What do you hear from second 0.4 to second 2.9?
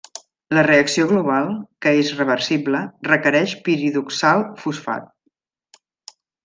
La reacció global, que és reversible,